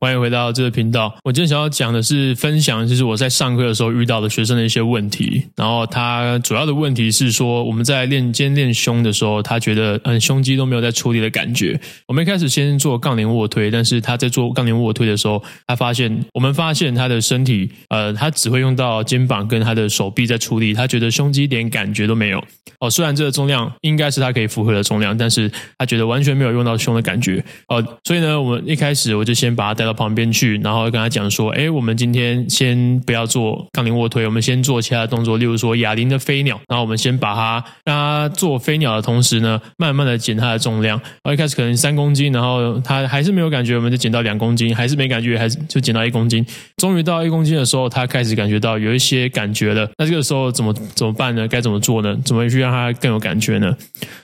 [0.00, 1.12] 欢迎回到这个频道。
[1.24, 5.44] 我今天想要讲的是分享，就是我在上课的时候遇到的学生的一些问题。
[5.56, 11.80] 然后他主要的问题是说，我们在练肩练胸的时候，他觉得嗯胸肌都没有在出力的感觉。
[12.06, 22.40] 我们一开始先做杠铃卧推，但是他在做杠铃卧推的时候，他发现我们发现他的身体呃，他只会用到肩膀跟他的手臂在出力，他觉得胸肌一点感觉都没有。
[22.78, 27.44] 哦，虽然这个重量应该是他可以负荷的重量，但是他觉得完全没有用到胸的感觉。
[27.66, 36.60] 哦，所以呢，我们一开始我就先把他带到旁边去，然后跟他讲说：“哎，我们今天先不要做杠铃卧推，我们先做其他动作，例如说哑铃的飞鸟。
[36.68, 40.98] 然后我们先把它让他做飞鸟的同时呢，慢慢的减他的重量。
[40.98, 46.44] 然后一开始可能三公斤，然后他还是没有感觉，我们就减到两公斤，还是没感觉，还是就减到一公斤。
[46.76, 49.88] 终于到一公斤的时候，他开始感觉到有一些感觉了。
[49.96, 51.48] 那这个时候怎么怎么办呢？
[51.48, 52.14] 该怎么做呢？
[52.24, 53.74] 怎么去让他更有感觉呢？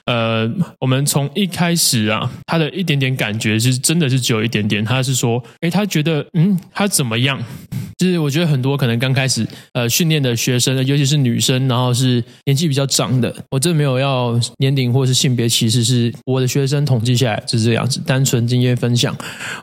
[0.05, 5.43] 呃，我们从一开始啊，他的一点点感觉是真的是只有一点点，他是说。
[5.61, 7.43] 诶，他觉得，嗯，他怎么样？
[7.99, 19.17] 就是我觉得很多可能刚开始呃训练的学生，尤其是女生，然后是年纪比较长的，我真的没有要年龄或是性别歧视，是我的学生统计下来就是这样子，单纯经验分享。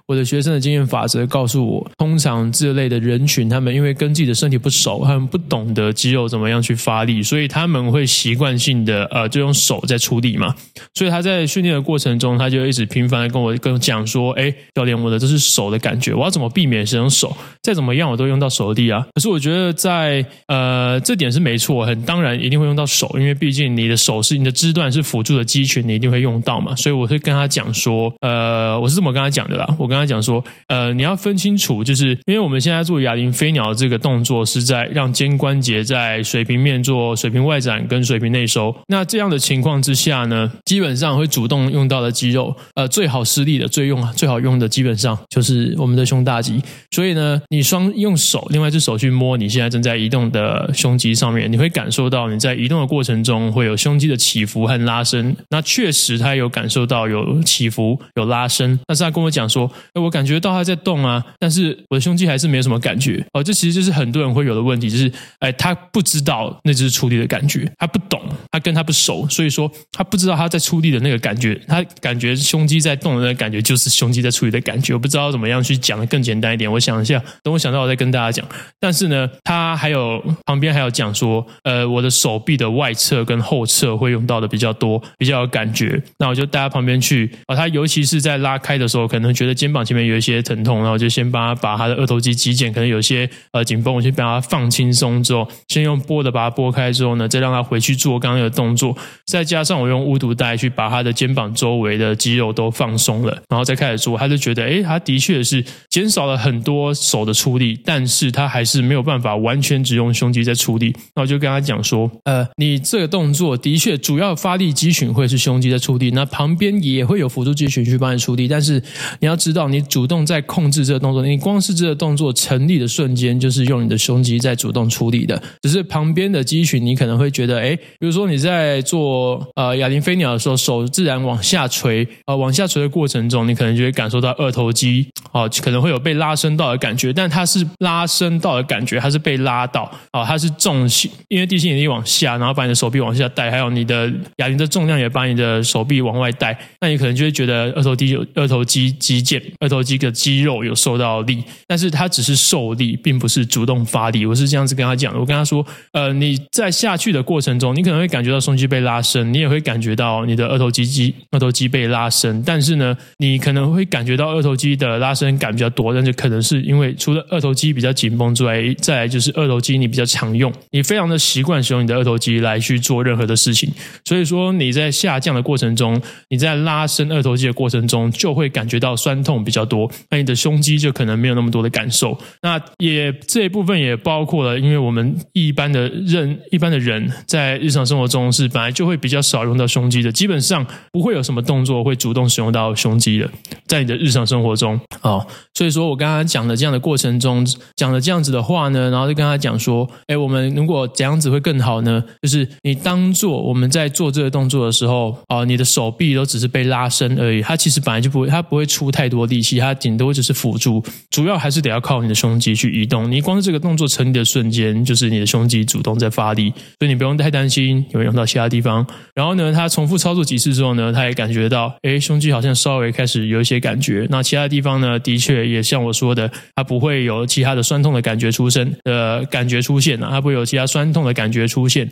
[0.08, 10.56] 我的学生的经验法则告诉我，通常这类的人群，他们因为跟自己的身体不熟，他们不懂得肌肉怎么样去发力，所以他们会习惯性的呃就用手在出力嘛。
[10.94, 17.36] 所以他在训练的过程中，他就一直频繁的跟我跟我讲说，哎，教练，我的这是手的感觉，我要怎么避免使用手？
[17.62, 19.06] 再怎么样，我都用到手力啊。
[19.16, 26.76] 可是我觉得在呃这点是没错，很当然一定会用到手，因为毕竟你的手是你的肢段是辅助的肌群，你一定会用到嘛。
[26.76, 29.68] 所以我会跟他讲说，呃，我是这么跟他讲的啦。
[29.80, 38.76] 我跟他讲说，呃，你要分清楚，就是因为我们现在做哑铃飞鸟这个动作是在让肩关节在水平面做水平外展跟水平内收。
[38.88, 46.62] 那这样的情况之下呢，基本上会主动用到的肌肉，呃，最好施力的、最用最好用的，基本上就是我们的胸大肌。
[46.92, 55.34] 所以呢，你双用用手，另外一只手去摸你现在正在移动的胸肌上面，你会感受到你在移动的过程中会有胸肌的起伏和拉伸。
[55.50, 58.78] 那确实他有感受到有起伏、有拉伸。
[58.86, 63.26] 但是他跟我讲说，哎，我感觉到他在动啊，但是我的胸肌还是没有什么感觉。
[63.32, 68.22] 哦，这其实就是很多人会有的问题，就是哎，他不知道那只是出力的感觉，他不懂，
[68.52, 74.94] 他跟他不熟，所以说他不知道他在出力的那个感觉，他感觉胸肌在动的那个感觉就是胸肌在出力的感觉。
[74.94, 76.70] 我不知道怎么样去讲的更简单一点。
[76.70, 78.44] 我想一下，等我想到我再跟大家讲。
[78.80, 86.02] 但是呢，他还有旁边还有讲说，呃，我的手臂的外侧跟后侧会用到的比较多，比较有感觉。
[86.18, 110.96] 那我就带他旁边去啊，他尤其是在拉开的时候，可能觉得肩膀前面有一些疼痛，然后我就先帮他把他的二头肌肌腱可能有些呃紧绷，我先把它放轻松之后，先用拨的把它拨开之后呢，再让他回去做刚刚的动作，再加上我用巫毒带去把他的肩膀周围的肌肉都放松了，然后再开始做，他就觉得，哎，他的确是减少了很多手的出力，但是他还是没有办法完全只用胸肌在出力。
[111.14, 118.82] 那我就跟他讲说，呃，你这个动作的确主要发力肌群会是胸肌在出力，那旁边也会有辅助肌群去帮你出力，但是
[119.20, 125.44] 你要知道，你主动在控制这个动作，你光是这个动作成立的瞬间，就是用你的胸肌在主动出力的。
[125.62, 139.84] 只是旁边的肌群，你可能会觉得，哎，比如说你在做呃哑铃飞鸟的时候，手自然往下垂，呃，往下垂的过程中，你可能就会感受到二头肌，哦、可能会有被拉伸到的感觉，但它是拉伸到的感觉，它是被拉到，
[140.14, 154.26] 哦，它是重心，因为地心引力往下，然后把你的手臂往下带，还有你的哑铃的重量也把你的手臂往外带，那你可能就会觉得二头肌有二头肌肌腱、二头肌的肌肉有受到力，但是它只是受力，并不是主动发力。
[154.26, 173.72] 我是这样子跟他讲的，我跟他说，呃，你在下去的过程中，你可能会感觉到胸肌被拉伸，你也会感觉到你的二头肌肌二头肌被拉伸，但是呢，你可能会感觉到二头肌的拉伸感比较多，但是可能是因为除了二头肌比较紧绷之外，再来就是二头肌你比较常用，你非常的习惯使用你的二头肌来去做任何的事情，
[174.06, 182.18] 所以说你在下降的过程中，你在拉伸二头肌的过程中就会感觉到酸痛比较多，那你的胸肌就可能没有那么多的感受。
[182.42, 193.30] 那也这一部分也包括了，因为我们一般的人一般的人在日常生活中是本来就会比较少用到胸肌的，基本上不会有什么动作会主动使用到胸肌的，
[193.68, 197.46] 在你的日常生活中哦，所以说我刚刚讲的这样的过程中，
[197.76, 202.04] 讲了这样子的话呢，然后就跟他讲说，哎，我们如果怎样子会更好呢？
[202.22, 213.12] 就是你当做我们在做这个动作的时候，啊，你的手臂都只是被拉伸而已，它其实本来就不会，它不会出太多力气，它顶多只是辅助，主要还是得要靠你的胸肌去移动。
[213.12, 216.50] 你光是这个动作成立的瞬间，就是你的胸肌主动在发力，
[216.80, 218.86] 所以你不用太担心有用到其他地方。
[219.14, 224.08] 然后呢，他重复操作几次之后呢，他也感觉到，哎，胸肌好像稍微开始有一些感觉。
[224.10, 231.90] 那其他地方呢，的确也像我说的，它不会有其他他的酸痛的感觉出生，呃，感觉出现啊，他不会有其他酸痛的感觉出现，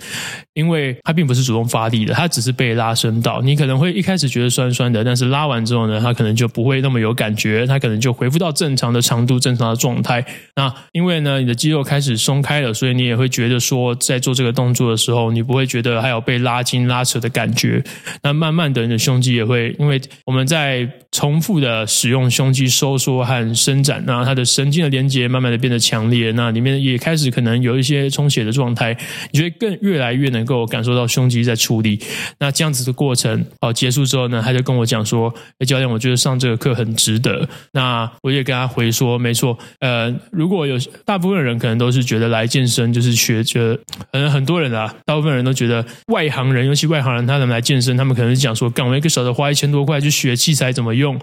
[0.59, 3.41] 因为它并不是主动发力的，它只是被拉伸到。
[3.41, 10.23] 你可能会一开始觉得酸酸的，但是拉完之后呢，它可能就不会那么有感觉，它可能就恢复到正常的长度、正常的状态。
[10.55, 17.81] 那因为呢，你的肌肉开始松开了，所以你也会觉得说，在做这个动作的时候，你不会觉得还有被拉筋拉扯的感觉。
[18.21, 28.95] 那慢慢的，你的胸肌也会，因为我们在重复的使用胸肌收缩和伸展，那它的神经的连接慢慢的变得强烈，那里面也开始可能有一些充血的状态，
[29.31, 31.99] 你觉得更越来越能够感受到胸肌在出力。
[32.39, 40.75] 那这样子的过程哦结束之后呢，他就跟我讲说：“哎，教练，我觉得上这个课很值得。”那我也跟他回说：“没错，呃，如果有
[41.05, 43.75] 大部分人可能都是觉得来健身就是学，觉得
[44.11, 51.19] 可能很多人啊，大部分人都觉得外行人，尤其外行人，他能来健身，他们可能是讲说，干我一个小时花一千多块去学器材怎么用。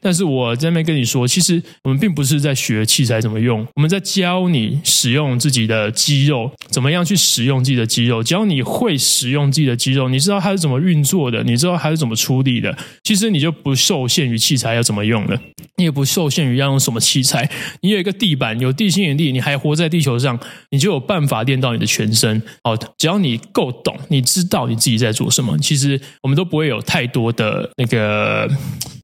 [0.00, 8.22] 但是我在那边跟你说，其实我们并不是在学器材怎么用，我们在教你使用自己的肌肉，怎么样去使用自己的肌肉。
[8.22, 15.38] 教你会使用自己的肌肉，你知道它是怎么运作的，你知道它是怎么出力的，其实你就不受限于器材要怎么用了，
[15.76, 17.48] 你也不受限于要用什么器材。
[17.82, 20.38] 你有一个地板，有地心引力，你还活在地球上，
[20.70, 22.42] 你就有办法练到你的全身。
[22.62, 28.50] 哦，只要你够懂，你知道你自己在做什么，其实我们都不会有太多的那个。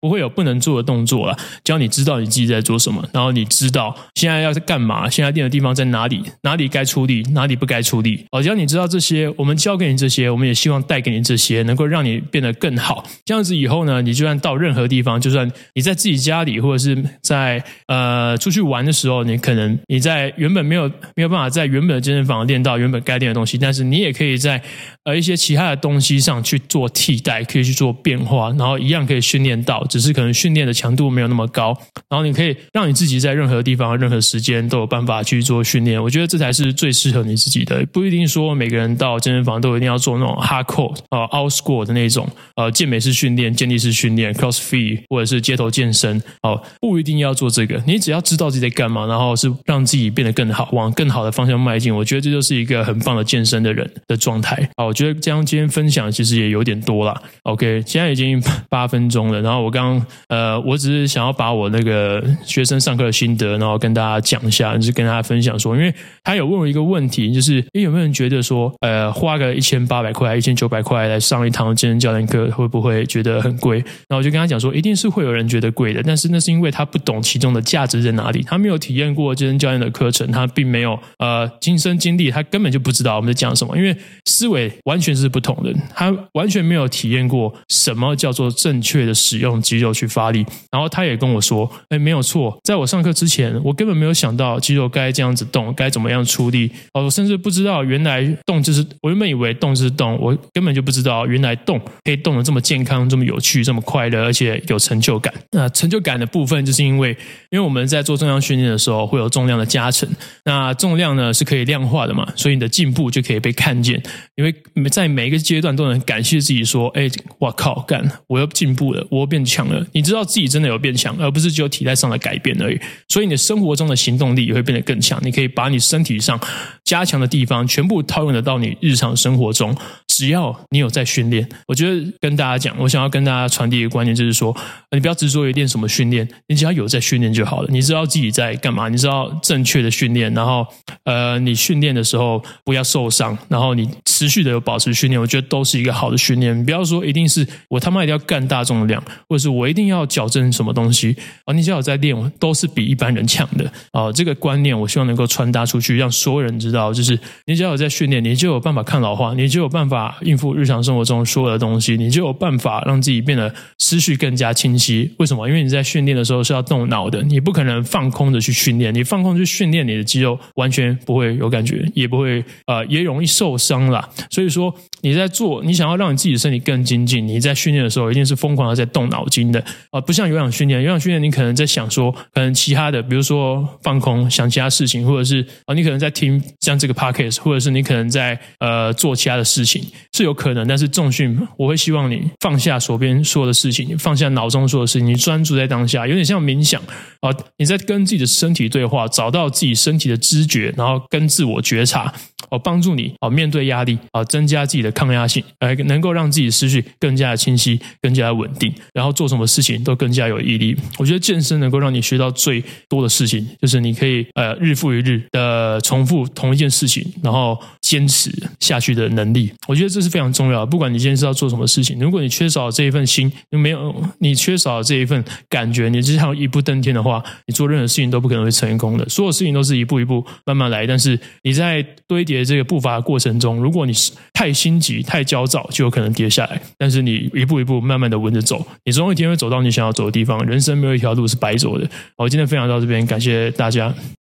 [0.00, 8.24] 不会有不能做的动作了，只要你知道你自己在做什么，然后你知道现在要在干嘛，现在练的地方在哪里，哪里该出力，哪里不该出力。
[8.30, 13.04] 哦，只要你知道这些，我们教给你这些，我们也希望带给你这些，能够让你变得更好。
[13.26, 24.62] 这样子以后呢，你就算到任何地方，就算你在自己家里，或者是在呃出去玩的时候，你可能你在原本没有没有办法在原本的健身房练到原本该练的东西，但是你也可以在
[25.04, 29.86] 呃一些其他的东西上去做替代，可以去做变化，然后一样可以训练到。
[29.90, 31.76] 只是可能训练的强度没有那么高，
[32.08, 36.00] 然后你可以让你自己在任何地方、任何时间都有办法去做训练。
[36.02, 37.84] 我觉得这才是最适合你自己的。
[37.92, 47.82] 不一定说每个人到健身房都一定要做那种 hardcore 呃 outscore 的那种呃健美式训练、健力式训练、crossfit 或者是街头健身哦，不一定要做这个。
[47.84, 51.92] 你只要知道自己在干嘛，然后是让自己变得更好，往更好的方向迈进。
[51.92, 54.56] 我觉得这就是一个很棒的健身的人的状态。
[54.76, 57.20] 好，我觉得这样今天分享其实也有点多了。
[57.42, 59.79] OK，现在已经八分钟了，然后我刚。
[59.80, 65.92] 刚呃，我只是想要把我那个学生上课的心得，然后跟大家讲一下，就是跟大家分享说，因为
[66.22, 73.78] 他有问我一个问题，就是诶有没有人觉得说，呃，花个一千八百块、一千九百块来上一堂健身教练课，会不会觉得很贵？
[73.78, 83.96] 然后我就跟他讲说，一定是会有人觉得贵的，但是那是因为他不懂其中的价值在哪里，他没有体验过健身教练的课程，他并没有呃亲身经历，他根本就不知道我们在讲什么，因为
[84.26, 89.60] 思维完全是不同的，他完全没有体验过什么叫做正确的使用。
[89.70, 96.68] 肌肉去发力，然后他也跟我说：“哎，没有错，在我上课之前，我根本没有想到肌肉该这样子动，该怎么样出力。
[96.92, 105.32] 哦，我甚至不知道原来动就是，我原本以为动就是动，我根本就不知道原来动可以动的这么健康、这么有趣、这么快乐，而且有成就感。
[105.52, 107.10] 那成就感的部分，就是因为
[107.50, 110.08] 因为我们在做重量训练的时候，会有重量的加成。
[110.44, 114.02] 那重量呢是可以量化的嘛，所以你的进步就可以被看见。
[114.34, 114.54] 因为
[114.90, 117.08] 在每一个阶段都能感谢自己说：哎，
[117.38, 119.59] 我靠，干，我又进步了，我又变强。”
[119.92, 122.78] 你知道自己真的有变强，而不是只有体态上的改变而已。
[123.08, 125.20] 所以你的生活中的行动力也会变得更强。
[125.22, 126.38] 你可以把你身体上
[126.84, 129.76] 加强的地方全部套用得到你日常生活中。
[130.20, 134.54] 只要你有在训练，我觉得跟大家讲，我想要跟大家传递一个观念，就是说，
[134.90, 137.68] 你不要执着于练什么训练，你只要有在训练就好了。
[137.72, 140.66] 你知道自己在干嘛，你知道正确的训练，然后
[141.04, 146.62] 呃，你训练的时候不要受伤，然后你持续的有保持训练，我觉得都是一个好的训练。
[146.66, 154.12] 不要说一定是我他妈一定要干大重量，或者是我一定要矫正什么东西啊，你只要有在练，都是比一般人强的啊。
[154.12, 160.09] 这个观念我希望能够传达出去，让所有人知道，就是你只要有在训练，你就有办法抗老化，你就有办法。
[160.22, 165.12] 应付日常生活中所有的东西，你就有办法让自己变得思绪更加清晰。
[165.18, 165.48] 为什么？
[165.48, 168.94] 因为你在训练的时候是要动脑的，你不可能放空的去训练。
[168.94, 174.08] 你放空去训练，你的肌肉完全不会有感觉，也不会呃，也容易受伤啦。
[174.30, 190.66] 所以说，你在做，你想要让你自己的身体更精进，你在训练的时候一定是疯狂的在动脑筋的啊，不像有氧训练，有氧训练你可能在想说，可能其他的，比如说放空，想其他事情，或者是啊，你可能在听像这个 podcast，或者是你可能在呃做其他的事情，是有可能。
[190.66, 196.80] 但是重训，我会希望你放下手边所有的事情，放下脑中所有的事情，你专注在当下，有点像冥想
[197.20, 202.12] 啊，你在跟自己的身体对话，找到自己身体的知觉，然后跟自我觉察。
[202.48, 210.76] 哦，帮助你哦，面对压力啊，增加自己的抗压性，来能够让自己的思绪更加的清晰，更加的稳定，然后做什么事情都更加有毅力。
[210.98, 219.52] 我觉得健身能够让你学到最多的事情，就是你可以呃日复一日的重复同一件事情，然后坚持下去的能力。
[219.68, 220.66] 我觉得这是非常重要的。
[220.66, 229.08] 不管你今天是要做什么事情，如果你缺少这一份心，没有你缺少这一份感觉，你只想一步登天的话，你做任何事情都不可能会成功的。
[229.08, 232.40] 所有事情都是一步一步慢慢来，但是你在堆叠。
[232.50, 236.60] 这个步伐的过程中，如果你是太心太焦躁，就有可能跌下来。
[236.76, 240.44] 但是你一步一步、慢慢的稳着走，你总有一天会走到你想要走的地方。
[240.46, 241.88] 人生没有一条路是白走的。
[242.16, 243.94] 好，今天分享到这边，感谢大家。